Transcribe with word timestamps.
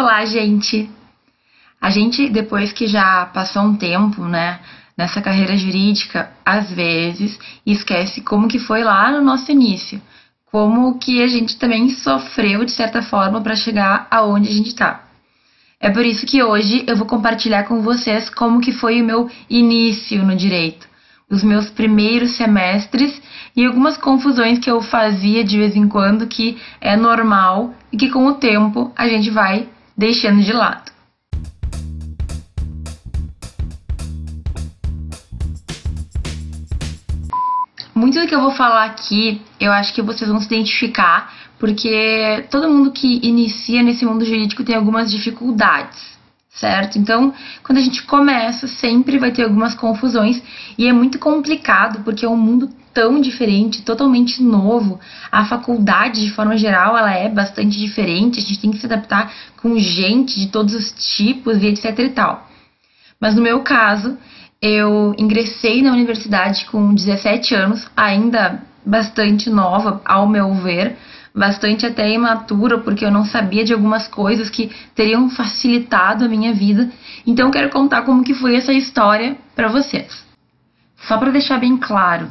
Olá, 0.00 0.24
gente! 0.24 0.88
A 1.80 1.90
gente, 1.90 2.28
depois 2.28 2.72
que 2.72 2.86
já 2.86 3.26
passou 3.34 3.62
um 3.62 3.74
tempo, 3.74 4.22
né, 4.26 4.60
nessa 4.96 5.20
carreira 5.20 5.56
jurídica, 5.56 6.30
às 6.46 6.70
vezes 6.70 7.36
esquece 7.66 8.20
como 8.20 8.46
que 8.46 8.60
foi 8.60 8.84
lá 8.84 9.10
no 9.10 9.20
nosso 9.20 9.50
início, 9.50 10.00
como 10.52 11.00
que 11.00 11.20
a 11.20 11.26
gente 11.26 11.58
também 11.58 11.90
sofreu 11.90 12.64
de 12.64 12.70
certa 12.70 13.02
forma 13.02 13.40
para 13.40 13.56
chegar 13.56 14.06
aonde 14.08 14.48
a 14.48 14.52
gente 14.52 14.68
está. 14.68 15.02
É 15.80 15.90
por 15.90 16.06
isso 16.06 16.24
que 16.26 16.44
hoje 16.44 16.84
eu 16.86 16.96
vou 16.96 17.04
compartilhar 17.04 17.64
com 17.64 17.82
vocês 17.82 18.30
como 18.30 18.60
que 18.60 18.70
foi 18.70 19.02
o 19.02 19.04
meu 19.04 19.28
início 19.50 20.24
no 20.24 20.36
direito, 20.36 20.86
os 21.28 21.42
meus 21.42 21.70
primeiros 21.70 22.36
semestres 22.36 23.20
e 23.56 23.66
algumas 23.66 23.96
confusões 23.96 24.60
que 24.60 24.70
eu 24.70 24.80
fazia 24.80 25.42
de 25.42 25.58
vez 25.58 25.74
em 25.74 25.88
quando 25.88 26.28
que 26.28 26.56
é 26.80 26.96
normal 26.96 27.74
e 27.92 27.96
que 27.96 28.08
com 28.10 28.28
o 28.28 28.34
tempo 28.34 28.92
a 28.94 29.08
gente 29.08 29.28
vai 29.28 29.68
deixando 29.98 30.40
de 30.42 30.52
lado. 30.52 30.92
Muito 37.92 38.20
do 38.20 38.28
que 38.28 38.34
eu 38.34 38.40
vou 38.40 38.52
falar 38.52 38.84
aqui, 38.84 39.42
eu 39.58 39.72
acho 39.72 39.92
que 39.92 40.00
vocês 40.00 40.30
vão 40.30 40.40
se 40.40 40.46
identificar, 40.46 41.34
porque 41.58 42.46
todo 42.48 42.70
mundo 42.70 42.92
que 42.92 43.18
inicia 43.26 43.82
nesse 43.82 44.04
mundo 44.04 44.24
jurídico 44.24 44.62
tem 44.62 44.76
algumas 44.76 45.10
dificuldades, 45.10 46.16
certo? 46.48 46.96
Então, 46.96 47.34
quando 47.64 47.78
a 47.78 47.80
gente 47.80 48.04
começa, 48.04 48.68
sempre 48.68 49.18
vai 49.18 49.32
ter 49.32 49.42
algumas 49.42 49.74
confusões 49.74 50.40
e 50.78 50.86
é 50.86 50.92
muito 50.92 51.18
complicado, 51.18 52.04
porque 52.04 52.24
é 52.24 52.28
um 52.28 52.36
mundo 52.36 52.70
tão 52.92 53.20
diferente, 53.20 53.82
totalmente 53.82 54.42
novo. 54.42 54.98
A 55.30 55.44
faculdade, 55.44 56.24
de 56.24 56.30
forma 56.32 56.56
geral, 56.56 56.96
ela 56.96 57.12
é 57.12 57.28
bastante 57.28 57.78
diferente, 57.78 58.38
a 58.38 58.42
gente 58.42 58.60
tem 58.60 58.70
que 58.70 58.78
se 58.78 58.86
adaptar 58.86 59.32
com 59.60 59.78
gente 59.78 60.38
de 60.38 60.48
todos 60.48 60.74
os 60.74 60.92
tipos 61.16 61.62
e 61.62 61.66
etc 61.66 61.98
e 61.98 62.08
tal. 62.10 62.48
Mas 63.20 63.34
no 63.34 63.42
meu 63.42 63.60
caso, 63.60 64.16
eu 64.60 65.14
ingressei 65.18 65.82
na 65.82 65.92
universidade 65.92 66.64
com 66.66 66.94
17 66.94 67.54
anos, 67.54 67.86
ainda 67.96 68.62
bastante 68.84 69.50
nova, 69.50 70.00
ao 70.04 70.26
meu 70.26 70.54
ver, 70.54 70.96
bastante 71.34 71.86
até 71.86 72.10
imatura, 72.10 72.78
porque 72.78 73.04
eu 73.04 73.10
não 73.10 73.24
sabia 73.24 73.64
de 73.64 73.72
algumas 73.72 74.08
coisas 74.08 74.50
que 74.50 74.70
teriam 74.94 75.30
facilitado 75.30 76.24
a 76.24 76.28
minha 76.28 76.52
vida. 76.52 76.90
Então 77.26 77.50
quero 77.50 77.70
contar 77.70 78.02
como 78.02 78.24
que 78.24 78.34
foi 78.34 78.56
essa 78.56 78.72
história 78.72 79.36
para 79.54 79.68
vocês. 79.68 80.26
Só 81.06 81.16
para 81.16 81.30
deixar 81.30 81.58
bem 81.58 81.76
claro, 81.76 82.28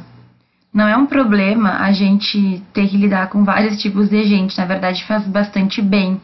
não 0.78 0.86
é 0.86 0.96
um 0.96 1.06
problema 1.06 1.78
a 1.80 1.90
gente 1.90 2.62
ter 2.72 2.86
que 2.86 2.96
lidar 2.96 3.30
com 3.30 3.42
vários 3.42 3.82
tipos 3.82 4.08
de 4.08 4.22
gente, 4.22 4.56
na 4.56 4.64
verdade 4.64 5.04
faz 5.06 5.26
bastante 5.26 5.82
bem. 5.82 6.20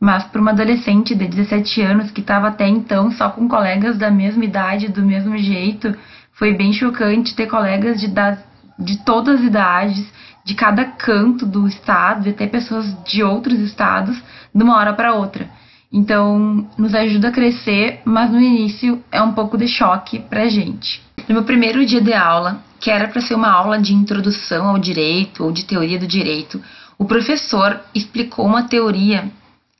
Mas 0.00 0.24
para 0.24 0.40
uma 0.40 0.52
adolescente 0.52 1.14
de 1.14 1.28
17 1.28 1.82
anos 1.82 2.10
que 2.10 2.22
estava 2.22 2.48
até 2.48 2.66
então 2.66 3.10
só 3.10 3.28
com 3.28 3.46
colegas 3.46 3.98
da 3.98 4.10
mesma 4.10 4.42
idade, 4.42 4.88
do 4.88 5.02
mesmo 5.02 5.36
jeito, 5.36 5.94
foi 6.32 6.54
bem 6.54 6.72
chocante 6.72 7.36
ter 7.36 7.46
colegas 7.46 8.00
de, 8.00 8.08
da, 8.08 8.38
de 8.78 9.04
todas 9.04 9.40
as 9.40 9.46
idades, 9.46 10.10
de 10.46 10.54
cada 10.54 10.86
canto 10.86 11.44
do 11.44 11.68
estado, 11.68 12.26
e 12.26 12.30
até 12.30 12.46
pessoas 12.46 12.86
de 13.04 13.22
outros 13.22 13.58
estados, 13.60 14.18
de 14.54 14.64
uma 14.64 14.78
hora 14.78 14.94
para 14.94 15.12
outra. 15.12 15.46
Então, 15.92 16.66
nos 16.78 16.94
ajuda 16.94 17.28
a 17.28 17.32
crescer, 17.32 18.00
mas 18.06 18.30
no 18.30 18.40
início 18.40 19.02
é 19.12 19.20
um 19.20 19.32
pouco 19.32 19.58
de 19.58 19.68
choque 19.68 20.20
pra 20.20 20.48
gente. 20.48 21.02
No 21.28 21.34
meu 21.34 21.44
primeiro 21.44 21.84
dia 21.84 22.00
de 22.00 22.12
aula, 22.12 22.62
que 22.78 22.90
era 22.90 23.08
para 23.08 23.20
ser 23.20 23.34
uma 23.34 23.50
aula 23.50 23.78
de 23.78 23.92
introdução 23.92 24.68
ao 24.68 24.78
direito 24.78 25.44
ou 25.44 25.52
de 25.52 25.64
teoria 25.64 25.98
do 25.98 26.06
direito, 26.06 26.62
o 26.98 27.04
professor 27.04 27.80
explicou 27.94 28.46
uma 28.46 28.64
teoria 28.64 29.30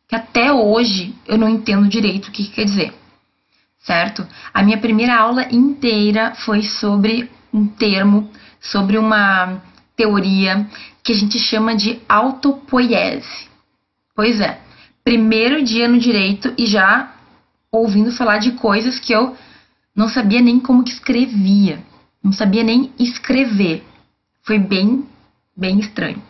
que 0.09 0.17
até 0.17 0.53
hoje 0.53 1.15
eu 1.27 1.39
não 1.39 1.49
entendo 1.49 1.89
direito 1.89 2.29
o 2.29 2.33
que, 2.33 2.45
que 2.45 2.51
quer 2.51 2.65
dizer, 2.65 2.93
certo? 3.79 4.27
A 4.53 4.63
minha 4.63 4.79
primeira 4.79 5.17
aula 5.17 5.47
inteira 5.53 6.35
foi 6.35 6.63
sobre 6.63 7.31
um 7.53 7.67
termo, 7.67 8.29
sobre 8.61 8.99
uma 8.99 9.63
teoria 9.97 10.67
que 11.03 11.13
a 11.13 11.15
gente 11.15 11.39
chama 11.39 11.75
de 11.75 12.01
autopoiese. 12.09 13.49
Pois 14.15 14.41
é, 14.41 14.59
primeiro 15.05 15.63
dia 15.63 15.87
no 15.89 15.99
direito 15.99 16.53
e 16.59 16.67
já 16.67 17.15
ouvindo 17.71 18.11
falar 18.13 18.39
de 18.39 18.53
coisas 18.53 18.99
que 18.99 19.13
eu 19.13 19.37
não 19.95 20.09
sabia 20.09 20.41
nem 20.41 20.61
como 20.61 20.85
que 20.85 20.91
escrevia, 20.91 21.81
não 22.23 22.33
sabia 22.33 22.63
nem 22.63 22.93
escrever. 22.99 23.85
Foi 24.43 24.59
bem, 24.59 25.05
bem 25.57 25.79
estranho. 25.79 26.23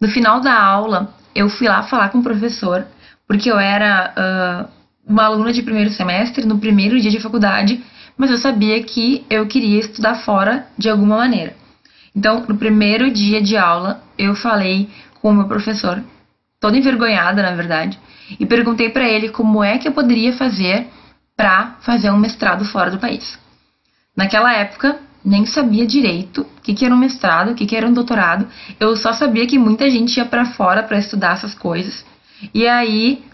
No 0.00 0.08
final 0.08 0.40
da 0.40 0.60
aula, 0.60 1.14
eu 1.34 1.48
fui 1.48 1.68
lá 1.68 1.82
falar 1.82 2.10
com 2.10 2.18
o 2.18 2.22
professor 2.22 2.86
porque 3.26 3.50
eu 3.50 3.58
era 3.58 4.14
uh, 4.16 4.78
uma 5.06 5.24
aluna 5.24 5.52
de 5.52 5.62
primeiro 5.62 5.90
semestre, 5.90 6.46
no 6.46 6.58
primeiro 6.58 6.98
dia 6.98 7.10
de 7.10 7.20
faculdade, 7.20 7.82
mas 8.16 8.30
eu 8.30 8.38
sabia 8.38 8.82
que 8.82 9.24
eu 9.28 9.46
queria 9.46 9.80
estudar 9.80 10.16
fora 10.16 10.66
de 10.76 10.88
alguma 10.88 11.18
maneira. 11.18 11.54
Então, 12.16 12.44
no 12.48 12.56
primeiro 12.56 13.10
dia 13.10 13.40
de 13.40 13.56
aula, 13.56 14.02
eu 14.16 14.34
falei 14.34 14.88
com 15.20 15.30
o 15.30 15.34
meu 15.34 15.46
professor, 15.46 16.02
toda 16.58 16.76
envergonhada, 16.76 17.42
na 17.42 17.54
verdade, 17.54 17.98
e 18.40 18.46
perguntei 18.46 18.88
para 18.90 19.08
ele 19.08 19.28
como 19.28 19.62
é 19.62 19.78
que 19.78 19.86
eu 19.86 19.92
poderia 19.92 20.32
fazer 20.32 20.88
para 21.38 21.76
fazer 21.82 22.10
um 22.10 22.18
mestrado 22.18 22.64
fora 22.64 22.90
do 22.90 22.98
país. 22.98 23.38
Naquela 24.16 24.52
época, 24.52 24.98
nem 25.24 25.46
sabia 25.46 25.86
direito 25.86 26.40
o 26.40 26.60
que, 26.60 26.74
que 26.74 26.84
era 26.84 26.92
um 26.92 26.98
mestrado, 26.98 27.52
o 27.52 27.54
que, 27.54 27.64
que 27.64 27.76
era 27.76 27.86
um 27.86 27.92
doutorado. 27.92 28.48
Eu 28.80 28.96
só 28.96 29.12
sabia 29.12 29.46
que 29.46 29.56
muita 29.56 29.88
gente 29.88 30.16
ia 30.16 30.24
para 30.24 30.46
fora 30.46 30.82
para 30.82 30.98
estudar 30.98 31.34
essas 31.34 31.54
coisas. 31.54 32.04
E 32.52 32.66
aí, 32.66 33.24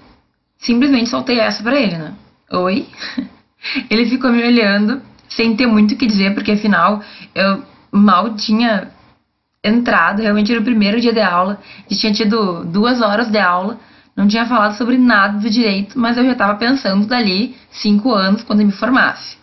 simplesmente 0.58 1.08
soltei 1.08 1.40
essa 1.40 1.62
para 1.62 1.80
ele, 1.80 1.96
né? 1.96 2.12
Oi? 2.52 2.86
ele 3.88 4.04
ficou 4.04 4.30
me 4.30 4.44
olhando, 4.44 5.00
sem 5.26 5.56
ter 5.56 5.66
muito 5.66 5.94
o 5.94 5.96
que 5.96 6.06
dizer, 6.06 6.34
porque 6.34 6.52
afinal 6.52 7.02
eu 7.34 7.62
mal 7.90 8.34
tinha 8.34 8.90
entrado, 9.64 10.20
realmente 10.20 10.52
era 10.52 10.60
o 10.60 10.64
primeiro 10.64 11.00
dia 11.00 11.12
de 11.12 11.22
aula, 11.22 11.58
já 11.90 11.98
tinha 11.98 12.12
tido 12.12 12.66
duas 12.66 13.00
horas 13.00 13.30
de 13.30 13.38
aula, 13.38 13.80
não 14.16 14.28
tinha 14.28 14.46
falado 14.46 14.76
sobre 14.76 14.96
nada 14.96 15.38
do 15.38 15.50
direito, 15.50 15.98
mas 15.98 16.16
eu 16.16 16.24
já 16.24 16.32
estava 16.32 16.54
pensando 16.56 17.06
dali 17.06 17.56
cinco 17.70 18.12
anos 18.12 18.42
quando 18.42 18.60
eu 18.60 18.66
me 18.66 18.72
formasse. 18.72 19.36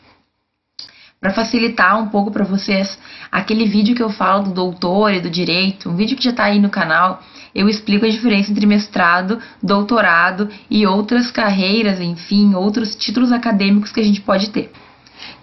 Para 1.19 1.33
facilitar 1.33 2.01
um 2.01 2.07
pouco 2.07 2.31
para 2.31 2.43
vocês, 2.43 2.97
aquele 3.31 3.65
vídeo 3.65 3.95
que 3.95 4.01
eu 4.01 4.09
falo 4.09 4.45
do 4.45 4.53
doutor 4.53 5.13
e 5.13 5.21
do 5.21 5.29
direito, 5.29 5.87
um 5.87 5.95
vídeo 5.95 6.17
que 6.17 6.23
já 6.23 6.31
está 6.31 6.45
aí 6.45 6.59
no 6.59 6.69
canal, 6.69 7.21
eu 7.53 7.69
explico 7.69 8.05
a 8.05 8.09
diferença 8.09 8.49
entre 8.49 8.65
mestrado, 8.65 9.39
doutorado 9.61 10.49
e 10.69 10.87
outras 10.87 11.29
carreiras, 11.29 11.99
enfim, 11.99 12.55
outros 12.55 12.95
títulos 12.95 13.31
acadêmicos 13.31 13.91
que 13.91 13.99
a 13.99 14.03
gente 14.03 14.21
pode 14.21 14.49
ter. 14.49 14.71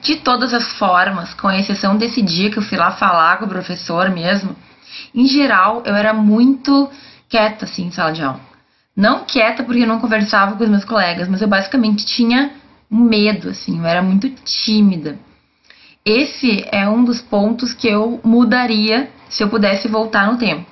De 0.02 0.16
todas 0.16 0.52
as 0.52 0.72
formas, 0.72 1.32
com 1.34 1.48
exceção 1.50 1.96
desse 1.96 2.22
dia 2.22 2.50
que 2.50 2.58
eu 2.58 2.62
fui 2.62 2.76
lá 2.76 2.90
falar 2.90 3.36
com 3.36 3.44
o 3.44 3.48
professor 3.48 4.10
mesmo, 4.10 4.56
em 5.14 5.26
geral 5.26 5.82
eu 5.86 5.94
era 5.94 6.12
muito 6.12 6.90
quieta 7.28 7.66
assim 7.66 7.86
em 7.86 7.90
sala 7.92 8.12
de 8.12 8.22
aula. 8.22 8.47
Não 8.98 9.24
quieta 9.24 9.62
porque 9.62 9.82
eu 9.82 9.86
não 9.86 10.00
conversava 10.00 10.56
com 10.56 10.64
os 10.64 10.68
meus 10.68 10.84
colegas, 10.84 11.28
mas 11.28 11.40
eu 11.40 11.46
basicamente 11.46 12.04
tinha 12.04 12.50
medo, 12.90 13.50
assim, 13.50 13.78
eu 13.78 13.86
era 13.86 14.02
muito 14.02 14.28
tímida. 14.44 15.16
Esse 16.04 16.66
é 16.72 16.88
um 16.88 17.04
dos 17.04 17.22
pontos 17.22 17.72
que 17.72 17.86
eu 17.86 18.20
mudaria 18.24 19.08
se 19.28 19.40
eu 19.40 19.48
pudesse 19.48 19.86
voltar 19.86 20.26
no 20.26 20.36
tempo. 20.36 20.66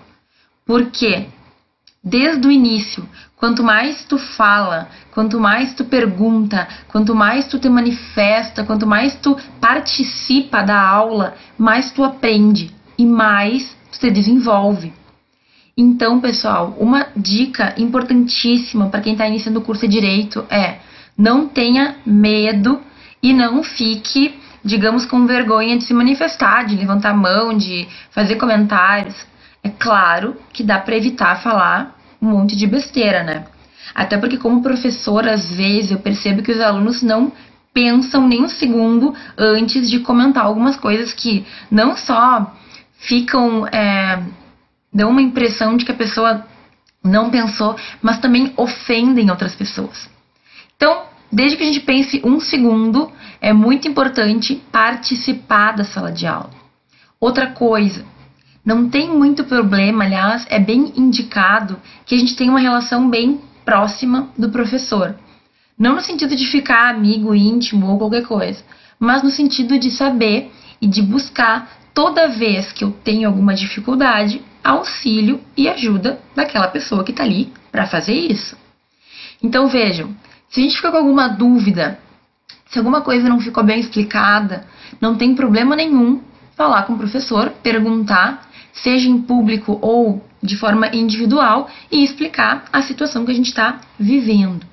Porque 0.67 1.29
desde 2.03 2.49
o 2.49 2.51
início, 2.51 3.09
quanto 3.37 3.63
mais 3.63 4.05
tu 4.05 4.19
fala, 4.19 4.89
quanto 5.13 5.39
mais 5.39 5.73
tu 5.73 5.85
pergunta, 5.85 6.67
quanto 6.89 7.15
mais 7.15 7.47
tu 7.47 7.61
te 7.61 7.69
manifesta, 7.69 8.65
quanto 8.65 8.89
mais 8.89 9.15
tu 9.15 9.37
participa 9.61 10.63
da 10.63 10.81
aula, 10.81 11.37
mais 11.57 11.93
tu 11.93 12.03
aprende 12.03 12.75
e 12.99 13.07
mais 13.07 13.77
tu 13.93 14.01
te 14.01 14.11
desenvolve. 14.11 14.93
Então, 15.79 16.23
pessoal, 16.23 16.75
uma 16.81 17.09
dica 17.15 17.75
importantíssima 17.77 18.89
para 18.89 19.03
quem 19.03 19.13
está 19.13 19.29
iniciando 19.29 19.59
o 19.59 19.63
curso 19.63 19.87
de 19.87 19.93
direito 19.93 20.43
é 20.49 20.79
não 21.19 21.47
tenha 21.47 21.97
medo 22.07 22.81
e 23.23 23.35
não 23.35 23.63
fique, 23.63 24.35
digamos, 24.65 25.05
com 25.05 25.27
vergonha 25.27 25.77
de 25.77 25.85
se 25.85 25.93
manifestar, 25.93 26.65
de 26.65 26.75
levantar 26.75 27.11
a 27.11 27.15
mão, 27.15 27.55
de 27.55 27.87
fazer 28.11 28.37
comentários. 28.37 29.27
É 29.63 29.69
claro 29.69 30.37
que 30.51 30.63
dá 30.63 30.79
para 30.79 30.97
evitar 30.97 31.43
falar 31.43 31.95
um 32.23 32.31
monte 32.31 32.57
de 32.57 32.67
besteira, 32.67 33.23
né? 33.23 33.45
Até 33.95 34.17
porque, 34.17 34.39
como 34.39 34.63
professora, 34.63 35.35
às 35.35 35.55
vezes 35.55 35.91
eu 35.91 35.99
percebo 35.99 36.43
que 36.43 36.53
os 36.53 36.61
alunos 36.61 37.03
não 37.03 37.31
pensam 37.75 38.27
nem 38.27 38.43
um 38.43 38.49
segundo 38.49 39.15
antes 39.37 39.91
de 39.91 40.01
comentar 40.01 40.47
algumas 40.47 40.75
coisas 40.79 41.13
que 41.13 41.45
não 41.71 41.95
só 41.99 42.51
ficam. 42.99 43.67
É, 43.67 44.23
dão 44.97 45.11
uma 45.11 45.21
impressão 45.21 45.77
de 45.77 45.85
que 45.85 45.93
a 45.93 45.97
pessoa 45.97 46.47
não 47.05 47.31
pensou, 47.31 47.77
mas 48.01 48.19
também 48.19 48.55
ofendem 48.57 49.31
outras 49.31 49.55
pessoas. 49.55 50.09
Então, 50.75 51.03
desde 51.31 51.59
que 51.59 51.63
a 51.63 51.67
gente 51.67 51.81
pense 51.81 52.23
um 52.25 52.41
segundo, 52.41 53.13
é 53.39 53.53
muito 53.53 53.87
importante 53.87 54.57
participar 54.73 55.73
da 55.73 55.85
sala 55.85 56.11
de 56.11 56.27
aula. 56.27 56.51
Outra 57.21 57.49
coisa, 57.49 58.07
não 58.65 58.89
tem 58.89 59.11
muito 59.11 59.45
problema, 59.45 60.05
aliás, 60.05 60.47
é 60.49 60.59
bem 60.59 60.95
indicado 60.97 61.79
que 62.07 62.15
a 62.15 62.19
gente 62.19 62.35
tenha 62.35 62.51
uma 62.51 62.59
relação 62.59 63.11
bem 63.11 63.39
próxima 63.67 64.31
do 64.37 64.49
professor. 64.49 65.15
Não 65.79 65.97
no 65.97 66.01
sentido 66.01 66.35
de 66.35 66.47
ficar 66.47 66.89
amigo 66.89 67.35
íntimo 67.35 67.87
ou 67.87 67.99
qualquer 67.99 68.25
coisa, 68.25 68.65
mas 68.99 69.23
no 69.23 69.31
sentido 69.31 69.79
de 69.79 69.91
saber 69.91 70.51
e 70.81 70.87
de 70.87 71.03
buscar 71.03 71.71
toda 71.93 72.29
vez 72.29 72.73
que 72.73 72.83
eu 72.83 72.91
tenho 72.91 73.29
alguma 73.29 73.55
dificuldade, 73.55 74.43
auxílio 74.67 75.41
e 75.57 75.69
ajuda 75.69 76.21
daquela 76.35 76.69
pessoa 76.69 77.05
que 77.05 77.11
está 77.11 77.23
ali 77.23 77.53
para 77.71 77.87
fazer 77.87 78.15
isso. 78.15 78.57
Então 79.43 79.69
vejam, 79.69 80.15
se 80.49 80.61
a 80.61 80.63
gente 80.63 80.77
fica 80.77 80.91
com 80.91 80.97
alguma 80.97 81.29
dúvida, 81.29 81.99
se 82.67 82.79
alguma 82.79 83.01
coisa 83.01 83.29
não 83.29 83.41
ficou 83.41 83.63
bem 83.63 83.81
explicada, 83.81 84.67
não 85.01 85.17
tem 85.17 85.35
problema 85.35 85.77
nenhum 85.77 86.21
falar 86.57 86.85
com 86.85 86.95
o 86.95 86.99
professor, 86.99 87.51
perguntar, 87.63 88.49
seja 88.73 89.09
em 89.09 89.21
público 89.21 89.79
ou 89.81 90.25
de 90.43 90.57
forma 90.57 90.89
individual, 90.89 91.69
e 91.91 92.05
explicar 92.05 92.65
a 92.73 92.83
situação 92.83 93.25
que 93.25 93.33
a 93.33 93.35
gente 93.35 93.49
está 93.49 93.81
vivendo. 93.99 94.65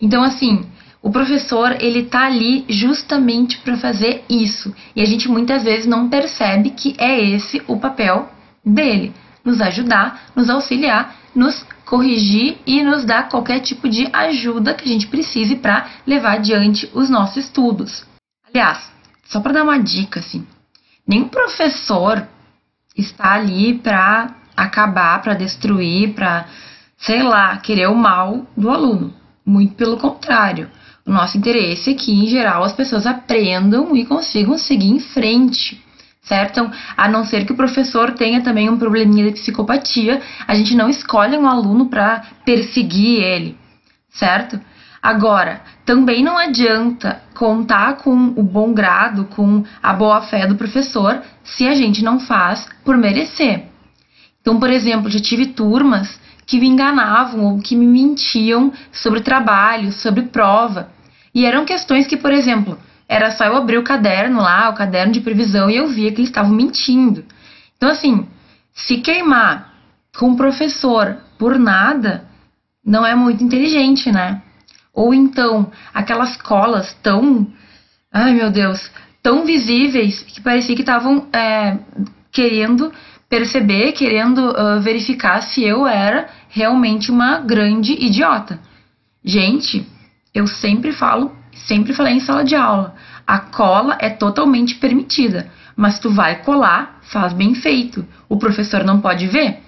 Então, 0.00 0.22
assim, 0.22 0.64
o 1.02 1.10
professor 1.10 1.76
ele 1.80 2.04
tá 2.04 2.26
ali 2.26 2.64
justamente 2.68 3.58
para 3.58 3.76
fazer 3.76 4.24
isso 4.28 4.74
e 4.94 5.02
a 5.02 5.04
gente 5.04 5.28
muitas 5.28 5.64
vezes 5.64 5.86
não 5.86 6.08
percebe 6.08 6.70
que 6.70 6.94
é 6.98 7.20
esse 7.20 7.60
o 7.66 7.76
papel 7.76 8.30
dele, 8.64 9.12
nos 9.44 9.60
ajudar, 9.60 10.22
nos 10.34 10.48
auxiliar, 10.48 11.16
nos 11.34 11.64
corrigir 11.84 12.58
e 12.66 12.82
nos 12.82 13.04
dar 13.04 13.28
qualquer 13.28 13.60
tipo 13.60 13.88
de 13.88 14.08
ajuda 14.12 14.74
que 14.74 14.84
a 14.84 14.88
gente 14.88 15.06
precise 15.06 15.56
para 15.56 15.86
levar 16.06 16.34
adiante 16.34 16.90
os 16.94 17.10
nossos 17.10 17.44
estudos. 17.44 18.06
Aliás, 18.48 18.90
só 19.24 19.40
para 19.40 19.52
dar 19.52 19.62
uma 19.62 19.78
dica 19.78 20.20
assim, 20.20 20.46
nenhum 21.06 21.28
professor 21.28 22.26
está 22.96 23.32
ali 23.32 23.74
para 23.74 24.34
acabar, 24.56 25.20
para 25.22 25.34
destruir, 25.34 26.14
para 26.14 26.46
sei 27.02 27.22
lá, 27.22 27.56
querer 27.56 27.88
o 27.88 27.96
mal 27.96 28.46
do 28.56 28.70
aluno. 28.70 29.12
Muito 29.44 29.74
pelo 29.74 29.96
contrário. 29.96 30.70
O 31.04 31.10
nosso 31.10 31.36
interesse 31.36 31.90
é 31.90 31.94
que, 31.94 32.12
em 32.12 32.28
geral, 32.28 32.62
as 32.62 32.72
pessoas 32.72 33.06
aprendam 33.06 33.96
e 33.96 34.06
consigam 34.06 34.56
seguir 34.56 34.88
em 34.88 35.00
frente, 35.00 35.82
certo? 36.22 36.52
Então, 36.52 36.70
a 36.96 37.08
não 37.08 37.24
ser 37.24 37.44
que 37.44 37.52
o 37.52 37.56
professor 37.56 38.12
tenha 38.12 38.42
também 38.42 38.70
um 38.70 38.78
probleminha 38.78 39.26
de 39.26 39.32
psicopatia, 39.32 40.20
a 40.46 40.54
gente 40.54 40.74
não 40.74 40.88
escolhe 40.88 41.36
um 41.36 41.46
aluno 41.46 41.86
para 41.86 42.24
perseguir 42.44 43.22
ele, 43.22 43.58
certo? 44.08 44.60
Agora, 45.02 45.62
também 45.84 46.22
não 46.22 46.38
adianta 46.38 47.20
contar 47.34 47.96
com 47.96 48.14
o 48.36 48.42
bom 48.42 48.72
grado, 48.72 49.24
com 49.24 49.64
a 49.82 49.92
boa 49.92 50.22
fé 50.22 50.46
do 50.46 50.54
professor, 50.54 51.20
se 51.42 51.66
a 51.66 51.74
gente 51.74 52.04
não 52.04 52.20
faz 52.20 52.68
por 52.84 52.96
merecer. 52.96 53.64
Então, 54.40 54.60
por 54.60 54.70
exemplo, 54.70 55.10
já 55.10 55.20
tive 55.20 55.46
turmas 55.46 56.20
que 56.46 56.58
me 56.58 56.68
enganavam 56.68 57.44
ou 57.46 57.58
que 57.58 57.74
me 57.74 57.86
mentiam 57.86 58.72
sobre 58.92 59.20
trabalho, 59.20 59.90
sobre 59.90 60.22
prova. 60.22 60.90
E 61.34 61.46
eram 61.46 61.64
questões 61.64 62.06
que, 62.06 62.16
por 62.16 62.32
exemplo, 62.32 62.78
era 63.12 63.30
só 63.30 63.44
eu 63.44 63.56
abrir 63.56 63.76
o 63.76 63.84
caderno 63.84 64.40
lá, 64.40 64.70
o 64.70 64.74
caderno 64.74 65.12
de 65.12 65.20
previsão, 65.20 65.68
e 65.68 65.76
eu 65.76 65.88
via 65.88 66.10
que 66.10 66.20
eles 66.20 66.30
estavam 66.30 66.50
mentindo. 66.50 67.22
Então, 67.76 67.90
assim, 67.90 68.26
se 68.72 68.98
queimar 68.98 69.70
com 70.16 70.30
o 70.32 70.36
professor 70.36 71.18
por 71.38 71.58
nada, 71.58 72.24
não 72.84 73.04
é 73.04 73.14
muito 73.14 73.44
inteligente, 73.44 74.10
né? 74.10 74.40
Ou 74.94 75.12
então, 75.12 75.70
aquelas 75.92 76.36
colas 76.38 76.94
tão. 77.02 77.46
Ai 78.10 78.32
meu 78.32 78.50
Deus! 78.50 78.90
Tão 79.22 79.44
visíveis 79.44 80.22
que 80.22 80.40
parecia 80.40 80.74
que 80.74 80.82
estavam 80.82 81.28
é, 81.34 81.78
querendo 82.32 82.90
perceber, 83.28 83.92
querendo 83.92 84.50
uh, 84.50 84.80
verificar 84.80 85.42
se 85.42 85.62
eu 85.62 85.86
era 85.86 86.28
realmente 86.48 87.10
uma 87.10 87.38
grande 87.38 87.92
idiota. 87.92 88.58
Gente, 89.22 89.86
eu 90.34 90.46
sempre 90.46 90.92
falo, 90.92 91.34
sempre 91.52 91.92
falei 91.94 92.14
em 92.14 92.20
sala 92.20 92.44
de 92.44 92.54
aula, 92.54 92.94
a 93.26 93.38
cola 93.38 93.96
é 94.00 94.10
totalmente 94.10 94.74
permitida, 94.76 95.50
mas 95.76 95.98
tu 95.98 96.10
vai 96.10 96.42
colar, 96.42 96.98
faz 97.02 97.32
bem 97.32 97.54
feito. 97.54 98.06
O 98.28 98.36
professor 98.36 98.84
não 98.84 99.00
pode 99.00 99.26
ver, 99.26 99.60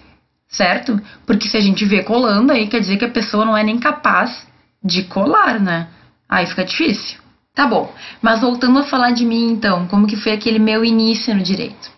certo? 0.48 1.00
Porque 1.26 1.48
se 1.48 1.56
a 1.56 1.60
gente 1.60 1.84
vê 1.84 2.02
colando, 2.02 2.52
aí 2.52 2.66
quer 2.66 2.81
dizer 2.81 2.96
que 2.96 3.04
a 3.04 3.10
pessoa 3.10 3.44
não 3.44 3.56
é 3.56 3.62
nem 3.62 3.78
capaz 3.78 4.46
de 4.82 5.04
colar, 5.04 5.60
né? 5.60 5.88
Aí 6.28 6.46
fica 6.46 6.64
difícil. 6.64 7.19
Tá 7.54 7.66
bom, 7.66 7.94
mas 8.20 8.40
voltando 8.40 8.80
a 8.80 8.82
falar 8.82 9.12
de 9.12 9.25
mim 9.25 9.52
então, 9.52 9.87
como 9.87 10.08
que 10.08 10.16
foi 10.16 10.32
aquele 10.32 10.58
meu 10.58 10.84
início 10.84 11.32
no 11.34 11.42
direito? 11.42 11.92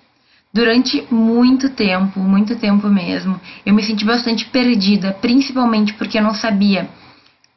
Durante 0.52 1.06
muito 1.10 1.70
tempo, 1.70 2.20
muito 2.20 2.56
tempo 2.56 2.88
mesmo, 2.88 3.40
eu 3.64 3.74
me 3.74 3.82
senti 3.82 4.04
bastante 4.04 4.44
perdida, 4.46 5.12
principalmente 5.20 5.94
porque 5.94 6.18
eu 6.18 6.22
não 6.22 6.34
sabia 6.34 6.88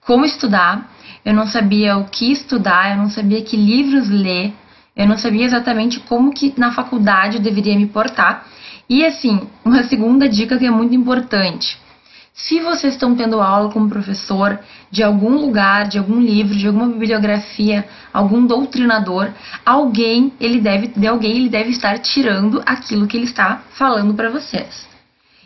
como 0.01 0.25
estudar, 0.25 0.89
eu 1.25 1.33
não 1.33 1.48
sabia 1.48 1.98
o 1.98 2.06
que 2.06 2.31
estudar, 2.31 2.92
eu 2.92 2.98
não 2.98 3.10
sabia 3.10 3.42
que 3.42 3.57
livros 3.57 4.10
ler, 4.10 4.54
eu 4.95 5.07
não 5.07 5.18
sabia 5.18 5.45
exatamente 5.45 6.00
como 6.00 6.33
que 6.33 6.54
na 6.57 6.71
faculdade 6.71 7.38
eu 7.38 7.44
deveria 7.44 7.77
me 7.77 7.88
portar. 7.88 8.45
E 8.89 9.06
assim, 9.06 9.48
uma 9.63 9.83
segunda 9.83 10.27
dica 10.27 10.57
que 10.57 10.66
é 10.66 10.71
muito 10.71 10.95
importante. 10.95 11.77
Se 12.33 12.60
vocês 12.62 12.94
estão 12.94 13.16
tendo 13.16 13.42
aula 13.42 13.69
com 13.71 13.81
um 13.81 13.89
professor 13.89 14.60
de 14.89 15.04
algum 15.04 15.36
lugar, 15.36 15.88
de 15.88 15.98
algum 15.98 16.19
livro, 16.19 16.56
de 16.56 16.68
alguma 16.68 16.88
bibliografia, 16.88 17.86
algum 18.13 18.45
doutrinador, 18.45 19.30
alguém, 19.66 20.31
ele 20.39 20.62
deve, 20.62 20.88
de 20.88 21.06
alguém, 21.06 21.36
ele 21.36 21.50
deve 21.50 21.69
estar 21.71 22.00
tirando 22.00 22.63
aquilo 22.66 23.07
que 23.07 23.18
ele 23.18 23.25
está 23.25 23.62
falando 23.71 24.13
para 24.13 24.30
vocês. 24.30 24.88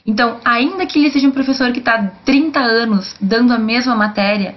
Então, 0.05 0.37
ainda 0.45 0.85
que 0.85 0.99
ele 0.99 1.11
seja 1.11 1.27
um 1.27 1.31
professor 1.31 1.71
que 1.71 1.79
está 1.79 2.11
30 2.23 2.59
anos 2.59 3.15
dando 3.19 3.53
a 3.53 3.57
mesma 3.57 3.95
matéria, 3.95 4.55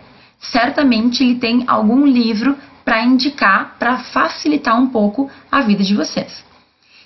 certamente 0.51 1.23
ele 1.23 1.37
tem 1.37 1.65
algum 1.67 2.07
livro 2.07 2.57
para 2.85 3.03
indicar, 3.03 3.77
para 3.79 3.99
facilitar 3.99 4.81
um 4.81 4.89
pouco 4.89 5.31
a 5.51 5.61
vida 5.61 5.83
de 5.83 5.95
vocês. 5.95 6.45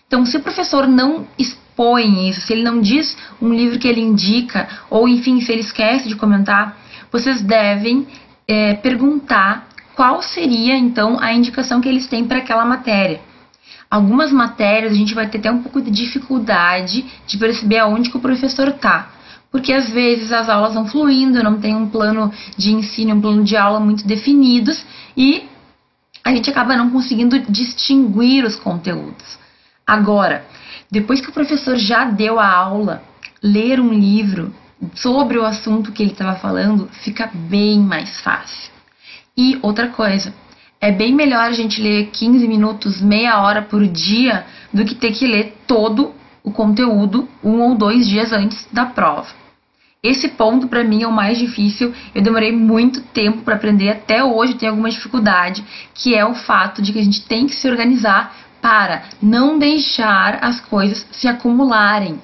Então, 0.06 0.26
se 0.26 0.36
o 0.36 0.40
professor 0.40 0.86
não 0.86 1.26
expõe 1.38 2.28
isso, 2.28 2.42
se 2.42 2.52
ele 2.52 2.62
não 2.62 2.80
diz 2.80 3.16
um 3.40 3.52
livro 3.54 3.78
que 3.78 3.88
ele 3.88 4.00
indica, 4.00 4.68
ou 4.90 5.08
enfim, 5.08 5.40
se 5.40 5.52
ele 5.52 5.62
esquece 5.62 6.08
de 6.08 6.16
comentar, 6.16 6.76
vocês 7.10 7.40
devem 7.40 8.06
é, 8.46 8.74
perguntar 8.74 9.68
qual 9.94 10.22
seria 10.22 10.76
então 10.76 11.18
a 11.20 11.32
indicação 11.32 11.80
que 11.80 11.88
eles 11.88 12.06
têm 12.06 12.24
para 12.24 12.38
aquela 12.38 12.64
matéria. 12.64 13.20
Algumas 13.90 14.30
matérias 14.30 14.92
a 14.92 14.96
gente 14.96 15.14
vai 15.14 15.28
ter 15.28 15.38
até 15.38 15.50
um 15.50 15.62
pouco 15.62 15.80
de 15.80 15.90
dificuldade 15.90 17.04
de 17.26 17.38
perceber 17.38 17.78
aonde 17.78 18.10
que 18.10 18.16
o 18.16 18.20
professor 18.20 18.68
está, 18.68 19.10
porque 19.50 19.72
às 19.72 19.90
vezes 19.90 20.32
as 20.32 20.48
aulas 20.48 20.74
vão 20.74 20.86
fluindo, 20.86 21.42
não 21.42 21.60
tem 21.60 21.74
um 21.74 21.88
plano 21.88 22.32
de 22.56 22.72
ensino, 22.72 23.14
um 23.14 23.20
plano 23.20 23.42
de 23.42 23.56
aula 23.56 23.80
muito 23.80 24.06
definidos 24.06 24.84
e 25.16 25.48
a 26.24 26.30
gente 26.34 26.50
acaba 26.50 26.76
não 26.76 26.90
conseguindo 26.90 27.38
distinguir 27.48 28.44
os 28.44 28.56
conteúdos. 28.56 29.38
Agora, 29.86 30.44
depois 30.90 31.20
que 31.20 31.30
o 31.30 31.32
professor 31.32 31.76
já 31.76 32.04
deu 32.04 32.38
a 32.38 32.48
aula, 32.48 33.02
ler 33.42 33.80
um 33.80 33.92
livro 33.92 34.54
sobre 34.94 35.38
o 35.38 35.44
assunto 35.44 35.92
que 35.92 36.02
ele 36.02 36.12
estava 36.12 36.38
falando 36.38 36.88
fica 37.02 37.30
bem 37.32 37.80
mais 37.80 38.20
fácil. 38.20 38.70
E 39.36 39.58
outra 39.62 39.88
coisa, 39.88 40.32
é 40.80 40.90
bem 40.90 41.14
melhor 41.14 41.42
a 41.42 41.52
gente 41.52 41.80
ler 41.80 42.10
15 42.10 42.46
minutos, 42.46 43.00
meia 43.00 43.40
hora 43.40 43.62
por 43.62 43.86
dia, 43.86 44.46
do 44.72 44.84
que 44.84 44.94
ter 44.94 45.12
que 45.12 45.26
ler 45.26 45.56
todo 45.66 46.14
o 46.42 46.50
conteúdo 46.50 47.28
um 47.42 47.60
ou 47.60 47.74
dois 47.74 48.08
dias 48.08 48.32
antes 48.32 48.66
da 48.72 48.86
prova. 48.86 49.39
Esse 50.02 50.28
ponto 50.28 50.66
para 50.66 50.82
mim 50.82 51.02
é 51.02 51.06
o 51.06 51.12
mais 51.12 51.38
difícil. 51.38 51.92
Eu 52.14 52.22
demorei 52.22 52.52
muito 52.52 53.02
tempo 53.02 53.42
para 53.42 53.56
aprender, 53.56 53.90
até 53.90 54.24
hoje 54.24 54.54
tenho 54.54 54.72
alguma 54.72 54.88
dificuldade, 54.88 55.62
que 55.94 56.14
é 56.14 56.24
o 56.24 56.34
fato 56.34 56.80
de 56.80 56.90
que 56.90 56.98
a 56.98 57.04
gente 57.04 57.26
tem 57.26 57.46
que 57.46 57.54
se 57.54 57.68
organizar 57.68 58.34
para 58.62 59.02
não 59.22 59.58
deixar 59.58 60.38
as 60.42 60.58
coisas 60.58 61.06
se 61.12 61.28
acumularem. 61.28 62.18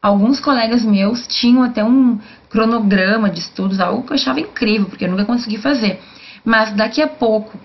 Alguns 0.00 0.40
colegas 0.40 0.84
meus 0.84 1.24
tinham 1.28 1.62
até 1.62 1.84
um 1.84 2.18
cronograma 2.50 3.30
de 3.30 3.38
estudos, 3.38 3.78
algo 3.78 4.02
que 4.02 4.12
eu 4.12 4.16
achava 4.16 4.40
incrível, 4.40 4.86
porque 4.86 5.04
eu 5.04 5.10
nunca 5.10 5.24
consegui 5.24 5.58
fazer. 5.58 6.00
Mas 6.44 6.72
daqui 6.72 7.00
a 7.00 7.06
pouco, 7.06 7.56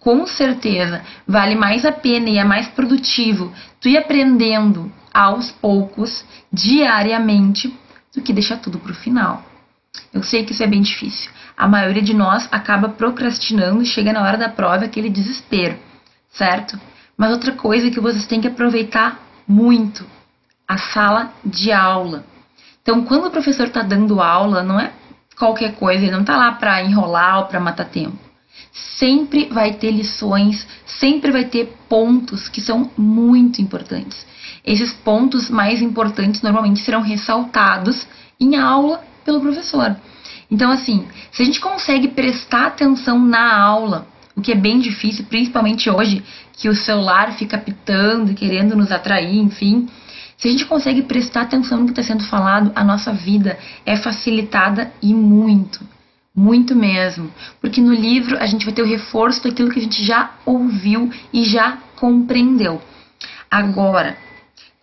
com 0.00 0.26
certeza, 0.26 1.02
vale 1.26 1.54
mais 1.54 1.84
a 1.84 1.92
pena 1.92 2.28
e 2.28 2.38
é 2.38 2.44
mais 2.44 2.66
produtivo 2.66 3.52
tu 3.80 3.88
ir 3.88 3.96
aprendendo 3.96 4.92
aos 5.14 5.52
poucos, 5.52 6.24
diariamente, 6.52 7.72
do 8.18 8.24
que 8.24 8.32
deixar 8.32 8.58
tudo 8.58 8.78
para 8.78 8.92
o 8.92 8.94
final. 8.94 9.44
Eu 10.12 10.22
sei 10.22 10.44
que 10.44 10.52
isso 10.52 10.62
é 10.62 10.66
bem 10.66 10.82
difícil. 10.82 11.30
A 11.56 11.66
maioria 11.66 12.02
de 12.02 12.14
nós 12.14 12.48
acaba 12.52 12.88
procrastinando 12.88 13.82
e 13.82 13.86
chega 13.86 14.12
na 14.12 14.22
hora 14.22 14.36
da 14.36 14.48
prova 14.48 14.84
aquele 14.84 15.08
desespero, 15.08 15.78
certo? 16.30 16.78
Mas 17.16 17.32
outra 17.32 17.52
coisa 17.52 17.90
que 17.90 18.00
vocês 18.00 18.26
têm 18.26 18.40
que 18.40 18.48
aproveitar 18.48 19.20
muito, 19.46 20.04
a 20.66 20.76
sala 20.76 21.32
de 21.44 21.72
aula. 21.72 22.24
Então, 22.82 23.04
quando 23.04 23.26
o 23.26 23.30
professor 23.30 23.66
está 23.66 23.82
dando 23.82 24.20
aula, 24.20 24.62
não 24.62 24.78
é 24.78 24.92
qualquer 25.36 25.74
coisa, 25.74 26.02
ele 26.02 26.12
não 26.12 26.20
está 26.20 26.36
lá 26.36 26.52
para 26.52 26.82
enrolar 26.82 27.38
ou 27.38 27.44
para 27.46 27.60
matar 27.60 27.86
tempo. 27.86 28.18
Sempre 28.72 29.46
vai 29.46 29.72
ter 29.72 29.90
lições, 29.90 30.66
sempre 30.86 31.32
vai 31.32 31.44
ter 31.44 31.76
pontos 31.88 32.48
que 32.48 32.60
são 32.60 32.90
muito 32.96 33.60
importantes. 33.60 34.26
Esses 34.68 34.92
pontos 34.92 35.48
mais 35.48 35.80
importantes 35.80 36.42
normalmente 36.42 36.80
serão 36.80 37.00
ressaltados 37.00 38.06
em 38.38 38.54
aula 38.56 39.02
pelo 39.24 39.40
professor. 39.40 39.96
Então, 40.50 40.70
assim, 40.70 41.06
se 41.32 41.40
a 41.40 41.44
gente 41.46 41.58
consegue 41.58 42.08
prestar 42.08 42.66
atenção 42.66 43.18
na 43.18 43.58
aula, 43.58 44.06
o 44.36 44.42
que 44.42 44.52
é 44.52 44.54
bem 44.54 44.78
difícil, 44.78 45.24
principalmente 45.24 45.88
hoje, 45.88 46.22
que 46.52 46.68
o 46.68 46.74
celular 46.74 47.32
fica 47.32 47.56
pitando, 47.56 48.34
querendo 48.34 48.76
nos 48.76 48.92
atrair, 48.92 49.38
enfim. 49.38 49.88
Se 50.36 50.48
a 50.48 50.50
gente 50.50 50.66
consegue 50.66 51.00
prestar 51.00 51.42
atenção 51.42 51.78
no 51.78 51.84
que 51.86 51.92
está 51.92 52.02
sendo 52.02 52.24
falado, 52.24 52.70
a 52.74 52.84
nossa 52.84 53.10
vida 53.10 53.58
é 53.86 53.96
facilitada 53.96 54.92
e 55.00 55.14
muito. 55.14 55.80
Muito 56.36 56.76
mesmo. 56.76 57.30
Porque 57.58 57.80
no 57.80 57.94
livro 57.94 58.36
a 58.38 58.44
gente 58.44 58.66
vai 58.66 58.74
ter 58.74 58.82
o 58.82 58.86
reforço 58.86 59.42
daquilo 59.42 59.70
que 59.70 59.78
a 59.78 59.82
gente 59.82 60.04
já 60.04 60.34
ouviu 60.44 61.10
e 61.32 61.42
já 61.42 61.78
compreendeu. 61.96 62.82
Agora, 63.50 64.27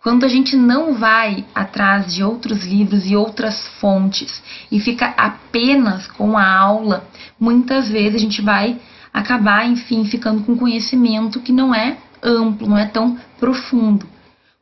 quando 0.06 0.22
a 0.22 0.28
gente 0.28 0.56
não 0.56 0.94
vai 0.94 1.44
atrás 1.52 2.14
de 2.14 2.22
outros 2.22 2.64
livros 2.64 3.10
e 3.10 3.16
outras 3.16 3.66
fontes 3.80 4.40
e 4.70 4.78
fica 4.78 5.06
apenas 5.16 6.06
com 6.06 6.38
a 6.38 6.48
aula, 6.48 7.04
muitas 7.40 7.88
vezes 7.88 8.14
a 8.14 8.18
gente 8.18 8.40
vai 8.40 8.78
acabar, 9.12 9.66
enfim, 9.66 10.04
ficando 10.04 10.44
com 10.44 10.56
conhecimento 10.56 11.40
que 11.40 11.50
não 11.50 11.74
é 11.74 11.96
amplo, 12.22 12.68
não 12.68 12.78
é 12.78 12.86
tão 12.86 13.18
profundo. 13.40 14.06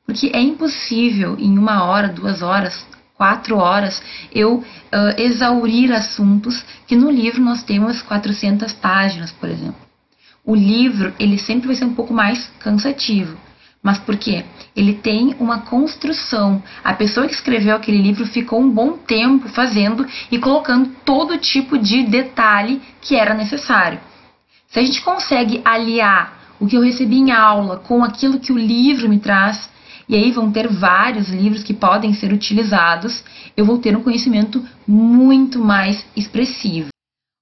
Porque 0.07 0.31
é 0.33 0.41
impossível 0.41 1.37
em 1.39 1.59
uma 1.59 1.85
hora, 1.85 2.09
duas 2.09 2.41
horas, 2.41 2.87
quatro 3.15 3.59
horas 3.59 4.03
eu 4.33 4.55
uh, 4.55 4.65
exaurir 5.19 5.93
assuntos 5.93 6.65
que 6.87 6.97
no 6.97 7.11
livro 7.11 7.43
nós 7.43 7.63
temos 7.63 8.01
400 8.01 8.73
páginas, 8.73 9.31
por 9.31 9.51
exemplo. 9.51 9.77
O 10.43 10.55
livro 10.55 11.13
ele 11.19 11.39
sempre 11.39 11.67
vai 11.67 11.77
ser 11.77 11.85
um 11.85 11.95
pouco 11.95 12.15
mais 12.15 12.51
cansativo. 12.61 13.37
Mas 13.85 13.99
por 13.99 14.17
quê? 14.17 14.47
Ele 14.75 14.95
tem 14.95 15.37
uma 15.39 15.59
construção. 15.59 16.63
A 16.83 16.95
pessoa 16.95 17.27
que 17.27 17.35
escreveu 17.35 17.77
aquele 17.77 17.99
livro 17.99 18.25
ficou 18.25 18.59
um 18.59 18.71
bom 18.71 18.93
tempo 18.93 19.47
fazendo 19.51 20.07
e 20.31 20.39
colocando 20.39 20.89
todo 21.05 21.37
tipo 21.37 21.77
de 21.77 22.03
detalhe 22.03 22.81
que 23.03 23.15
era 23.15 23.35
necessário. 23.35 24.01
Se 24.69 24.79
a 24.79 24.83
gente 24.83 25.03
consegue 25.03 25.61
aliar 25.63 26.57
o 26.59 26.67
que 26.67 26.77
eu 26.77 26.81
recebi 26.81 27.17
em 27.17 27.31
aula 27.31 27.77
com 27.77 28.03
aquilo 28.03 28.41
que 28.41 28.53
o 28.53 28.59
livro 28.59 29.07
me 29.07 29.19
traz, 29.19 29.69
e 30.09 30.17
aí 30.17 30.33
vão 30.33 30.51
ter 30.51 30.67
vários 30.67 31.29
livros 31.29 31.63
que 31.63 31.75
podem 31.75 32.15
ser 32.15 32.33
utilizados, 32.33 33.23
eu 33.55 33.67
vou 33.67 33.79
ter 33.79 33.95
um 33.95 34.03
conhecimento 34.03 34.65
muito 34.89 35.59
mais 35.59 36.07
expressivo. 36.17 36.89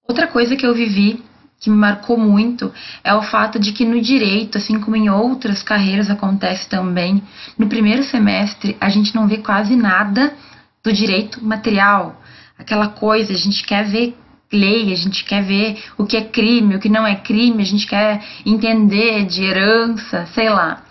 Outra 0.08 0.26
coisa 0.26 0.56
que 0.56 0.66
eu 0.66 0.74
vivi 0.74 1.22
que 1.62 1.70
me 1.70 1.76
marcou 1.76 2.18
muito 2.18 2.72
é 3.04 3.14
o 3.14 3.22
fato 3.22 3.58
de 3.58 3.72
que 3.72 3.84
no 3.84 4.00
direito, 4.00 4.58
assim 4.58 4.80
como 4.80 4.96
em 4.96 5.08
outras 5.08 5.62
carreiras 5.62 6.10
acontece 6.10 6.68
também, 6.68 7.22
no 7.56 7.68
primeiro 7.68 8.02
semestre 8.02 8.76
a 8.80 8.88
gente 8.88 9.14
não 9.14 9.28
vê 9.28 9.38
quase 9.38 9.76
nada 9.76 10.34
do 10.82 10.92
direito 10.92 11.42
material. 11.42 12.20
Aquela 12.58 12.88
coisa, 12.88 13.32
a 13.32 13.36
gente 13.36 13.64
quer 13.64 13.84
ver 13.84 14.16
lei, 14.52 14.92
a 14.92 14.96
gente 14.96 15.24
quer 15.24 15.42
ver 15.44 15.82
o 15.96 16.04
que 16.04 16.16
é 16.16 16.24
crime, 16.24 16.74
o 16.74 16.80
que 16.80 16.88
não 16.88 17.06
é 17.06 17.14
crime, 17.14 17.62
a 17.62 17.66
gente 17.66 17.86
quer 17.86 18.20
entender 18.44 19.24
de 19.24 19.44
herança, 19.44 20.26
sei 20.34 20.50
lá. 20.50 20.82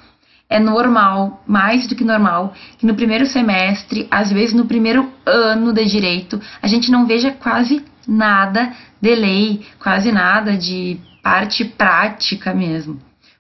É 0.51 0.59
normal, 0.59 1.41
mais 1.47 1.87
do 1.87 1.95
que 1.95 2.03
normal, 2.03 2.53
que 2.77 2.85
no 2.85 2.93
primeiro 2.93 3.25
semestre, 3.25 4.05
às 4.11 4.29
vezes 4.33 4.53
no 4.53 4.65
primeiro 4.65 5.09
ano 5.25 5.71
de 5.71 5.85
direito, 5.85 6.41
a 6.61 6.67
gente 6.67 6.91
não 6.91 7.07
veja 7.07 7.31
quase 7.31 7.81
nada 8.05 8.73
de 9.01 9.15
lei, 9.15 9.65
quase 9.79 10.11
nada 10.11 10.57
de 10.57 10.99
parte 11.23 11.63
prática 11.63 12.53
mesmo. 12.53 12.99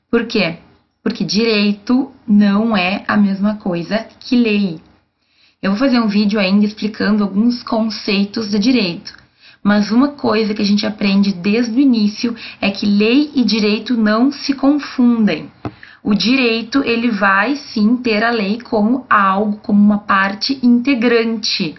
Por 0.09 0.25
quê? 0.25 0.55
Porque 1.03 1.25
direito 1.25 2.13
não 2.25 2.77
é 2.77 3.03
a 3.05 3.17
mesma 3.17 3.55
coisa 3.55 4.07
que 4.17 4.37
lei. 4.37 4.79
Eu 5.61 5.71
vou 5.71 5.79
fazer 5.79 5.99
um 5.99 6.07
vídeo 6.07 6.39
ainda 6.39 6.65
explicando 6.65 7.25
alguns 7.25 7.61
conceitos 7.61 8.51
de 8.51 8.57
direito. 8.57 9.13
Mas 9.61 9.91
uma 9.91 10.13
coisa 10.13 10.53
que 10.53 10.61
a 10.61 10.65
gente 10.65 10.85
aprende 10.85 11.33
desde 11.33 11.75
o 11.75 11.79
início 11.81 12.33
é 12.61 12.71
que 12.71 12.85
lei 12.85 13.31
e 13.35 13.43
direito 13.43 13.97
não 13.97 14.31
se 14.31 14.53
confundem. 14.53 15.51
O 16.03 16.13
direito, 16.13 16.83
ele 16.83 17.11
vai 17.11 17.55
sim 17.55 17.97
ter 17.97 18.23
a 18.23 18.31
lei 18.31 18.59
como 18.59 19.05
algo, 19.09 19.57
como 19.57 19.79
uma 19.79 19.99
parte 19.99 20.59
integrante. 20.63 21.75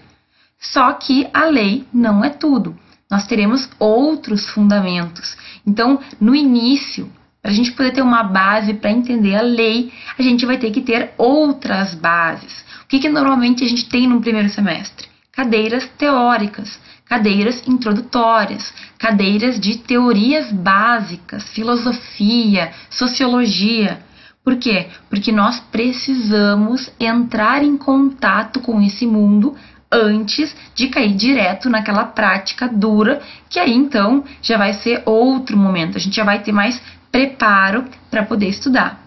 Só 0.59 0.93
que 0.93 1.29
a 1.35 1.47
lei 1.47 1.85
não 1.93 2.25
é 2.25 2.31
tudo 2.31 2.77
nós 3.13 3.27
teremos 3.27 3.69
outros 3.79 4.49
fundamentos. 4.49 5.37
Então, 5.67 6.01
no 6.19 6.35
início, 6.35 7.13
para 7.43 7.51
a 7.51 7.55
gente 7.55 7.73
poder 7.73 7.93
ter 7.93 8.01
uma 8.01 8.23
base 8.23 8.73
para 8.73 8.91
entender 8.91 9.35
a 9.35 9.43
lei, 9.43 9.93
a 10.19 10.23
gente 10.23 10.47
vai 10.47 10.57
ter 10.57 10.71
que 10.71 10.81
ter 10.81 11.13
outras 11.19 11.95
bases. 11.95 12.65
O 12.83 12.87
que, 12.89 12.99
que 12.99 13.11
normalmente 13.11 13.63
a 13.65 13.69
gente 13.69 13.87
tem 13.87 14.09
no 14.09 14.23
primeiro 14.23 14.49
semestre? 14.49 15.07
Cadeiras 15.31 15.87
teóricas, 15.99 16.81
cadeiras 17.05 17.63
introdutórias, 17.69 18.73
cadeiras 18.99 19.61
de 19.61 19.77
teorias 19.77 20.51
básicas, 20.51 21.51
filosofia, 21.51 22.73
sociologia. 22.89 24.03
Por 24.45 24.57
quê? 24.57 24.89
Porque 25.09 25.31
nós 25.31 25.61
precisamos 25.61 26.91
entrar 26.99 27.63
em 27.63 27.77
contato 27.77 28.61
com 28.61 28.83
esse 28.83 29.07
mundo 29.07 29.55
antes 29.91 30.55
de 30.75 30.89
cair 30.89 31.15
direto 31.15 31.69
naquela 31.69 32.05
prática 32.05 32.67
dura, 32.67 33.21
que 33.49 33.61
aí 33.61 33.73
então 33.73 34.25
já 34.41 34.57
vai 34.57 34.73
ser 34.73 35.03
outro 35.05 35.57
momento, 35.57 35.97
a 35.97 36.01
gente 36.01 36.17
já 36.17 36.25
vai 36.25 36.43
ter 36.43 36.51
mais 36.51 36.81
preparo 37.11 37.85
para 38.11 38.25
poder 38.25 38.49
estudar. 38.49 39.01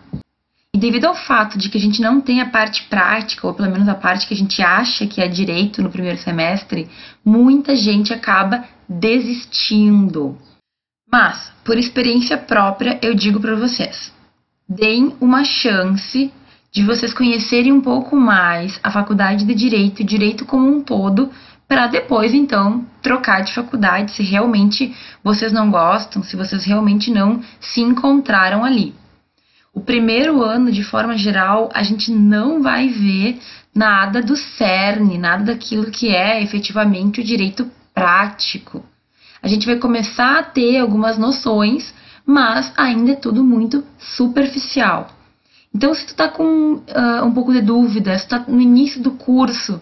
E 0.74 0.78
devido 0.78 1.06
ao 1.06 1.16
fato 1.16 1.58
de 1.58 1.70
que 1.70 1.78
a 1.78 1.82
gente 1.82 2.02
não 2.02 2.22
tem 2.22 2.42
a 2.42 2.50
parte 2.50 2.84
prática, 2.84 3.48
ou 3.48 3.54
pelo 3.54 3.72
menos 3.72 3.88
a 3.88 3.96
parte 3.96 4.28
que 4.28 4.34
a 4.34 4.38
gente 4.38 4.62
acha 4.62 5.08
que 5.08 5.22
é 5.22 5.28
direito 5.28 5.82
no 5.82 5.90
primeiro 5.90 6.18
semestre, 6.18 6.90
muita 7.24 7.76
gente 7.76 8.14
acaba 8.14 8.66
desistindo. 8.88 10.38
Mas, 11.10 11.52
por 11.64 11.78
experiência 11.78 12.38
própria, 12.38 13.00
eu 13.02 13.16
digo 13.16 13.40
para 13.40 13.56
vocês: 13.56 14.12
deem 14.68 15.16
uma 15.22 15.44
chance 15.44 16.32
de 16.72 16.84
vocês 16.84 17.14
conhecerem 17.14 17.72
um 17.72 17.82
pouco 17.82 18.16
mais 18.16 18.80
a 18.84 18.92
faculdade 18.92 19.46
de 19.46 19.56
direito, 19.56 20.04
direito 20.04 20.46
como 20.46 20.68
um 20.68 20.82
todo, 20.82 21.32
para 21.68 21.88
depois 21.88 22.34
então 22.34 22.86
trocar 23.02 23.42
de 23.42 23.54
faculdade 23.54 24.12
se 24.12 24.24
realmente 24.24 24.94
vocês 25.24 25.54
não 25.54 25.72
gostam, 25.72 26.22
se 26.22 26.36
vocês 26.36 26.66
realmente 26.66 27.10
não 27.10 27.42
se 27.60 27.82
encontraram 27.82 28.64
ali. 28.64 28.94
O 29.74 29.82
primeiro 29.82 30.44
ano, 30.44 30.72
de 30.72 30.84
forma 30.84 31.18
geral, 31.18 31.70
a 31.74 31.82
gente 31.82 32.12
não 32.12 32.62
vai 32.62 32.90
ver 32.90 33.40
nada 33.74 34.22
do 34.22 34.36
cerne, 34.36 35.18
nada 35.18 35.46
daquilo 35.46 35.92
que 35.92 36.10
é 36.10 36.42
efetivamente 36.42 37.22
o 37.22 37.24
direito 37.24 37.70
prático. 37.94 38.86
A 39.42 39.48
gente 39.48 39.66
vai 39.66 39.78
começar 39.78 40.40
a 40.40 40.44
ter 40.44 40.78
algumas 40.80 41.18
noções, 41.18 41.94
mas 42.26 42.74
ainda 42.76 43.12
é 43.12 43.16
tudo 43.16 43.44
muito 43.44 43.84
superficial. 43.98 45.10
Então, 45.74 45.94
se 45.94 46.06
tu 46.06 46.10
está 46.10 46.30
com 46.30 46.76
uh, 46.76 47.26
um 47.26 47.34
pouco 47.34 47.52
de 47.52 47.62
dúvida, 47.62 48.18
se 48.18 48.26
tu 48.26 48.30
tá 48.30 48.46
no 48.48 48.62
início 48.62 49.02
do 49.02 49.12
curso, 49.12 49.82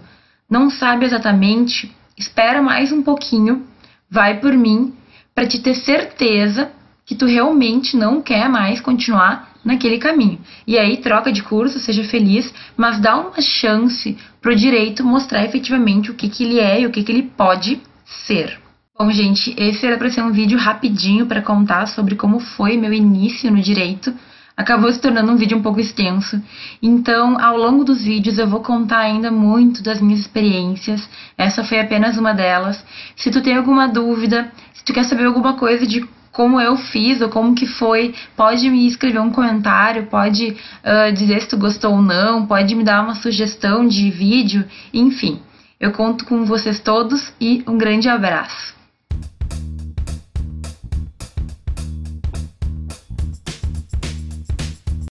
não 0.50 0.70
sabe 0.70 1.06
exatamente, 1.06 1.96
espera 2.18 2.62
mais 2.62 2.92
um 2.92 3.04
pouquinho, 3.04 3.66
vai 4.10 4.40
por 4.40 4.54
mim, 4.54 4.94
para 5.36 5.48
te 5.48 5.60
ter 5.60 5.76
certeza 5.76 6.72
que 7.06 7.16
tu 7.16 7.26
realmente 7.26 7.96
não 7.96 8.22
quer 8.22 8.50
mais 8.50 8.82
continuar 8.82 9.54
naquele 9.64 9.98
caminho. 9.98 10.40
E 10.66 10.78
aí 10.78 10.98
troca 10.98 11.32
de 11.32 11.44
curso, 11.44 11.80
seja 11.80 12.04
feliz, 12.04 12.54
mas 12.76 13.00
dá 13.00 13.18
uma 13.18 13.42
chance 13.42 14.18
pro 14.42 14.56
direito 14.56 15.04
mostrar 15.04 15.46
efetivamente 15.46 16.12
o 16.12 16.14
que, 16.14 16.30
que 16.30 16.44
ele 16.44 16.60
é 16.60 16.82
e 16.82 16.86
o 16.86 16.92
que, 16.92 17.04
que 17.04 17.12
ele 17.12 17.24
pode 17.24 17.82
ser. 18.06 18.63
Bom, 18.98 19.12
gente, 19.12 19.54
esse 19.58 19.86
era 19.86 19.98
para 19.98 20.10
ser 20.10 20.22
um 20.22 20.32
vídeo 20.32 20.58
rapidinho 20.58 21.26
para 21.26 21.42
contar 21.42 21.88
sobre 21.88 22.16
como 22.16 22.40
foi 22.40 22.78
meu 22.78 22.94
início 22.94 23.52
no 23.52 23.62
direito 23.62 24.14
acabou 24.56 24.92
se 24.92 25.02
tornando 25.02 25.32
um 25.32 25.36
vídeo 25.36 25.58
um 25.58 25.62
pouco 25.62 25.80
extenso. 25.80 26.42
Então, 26.82 27.40
ao 27.40 27.58
longo 27.58 27.84
dos 27.84 28.04
vídeos 28.04 28.38
eu 28.38 28.48
vou 28.48 28.62
contar 28.62 29.00
ainda 29.00 29.32
muito 29.32 29.84
das 29.84 30.00
minhas 30.00 30.22
experiências. 30.22 31.08
Essa 31.38 31.64
foi 31.64 31.80
apenas 31.80 32.18
uma 32.18 32.34
delas. 32.34 32.84
Se 33.16 33.32
tu 33.32 33.42
tem 33.42 33.56
alguma 33.56 33.88
dúvida, 33.88 34.52
se 34.74 34.84
tu 34.86 34.94
quer 34.94 35.04
saber 35.06 35.26
alguma 35.26 35.54
coisa 35.54 35.86
de 35.86 36.06
como 36.32 36.60
eu 36.60 36.78
fiz 36.78 37.22
ou 37.22 37.30
como 37.30 37.54
que 37.54 37.68
foi, 37.68 38.16
pode 38.36 38.68
me 38.68 38.88
escrever 38.88 39.20
um 39.20 39.30
comentário, 39.30 40.08
pode 40.08 40.56
uh, 40.84 41.14
dizer 41.14 41.42
se 41.42 41.50
tu 41.50 41.58
gostou 41.58 41.92
ou 41.94 42.02
não, 42.02 42.48
pode 42.48 42.74
me 42.74 42.84
dar 42.84 43.04
uma 43.04 43.16
sugestão 43.16 43.88
de 43.88 44.10
vídeo, 44.10 44.66
enfim. 44.92 45.40
Eu 45.80 45.92
conto 45.92 46.26
com 46.26 46.44
vocês 46.46 46.80
todos 46.80 47.34
e 47.40 47.64
um 47.68 47.78
grande 47.78 48.10
abraço. 48.10 48.83